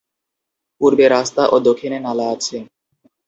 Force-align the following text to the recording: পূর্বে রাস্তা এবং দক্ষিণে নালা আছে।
পূর্বে 0.81 1.05
রাস্তা 1.07 1.41
এবং 1.47 1.59
দক্ষিণে 1.67 1.97
নালা 1.99 2.25
আছে। 2.33 2.57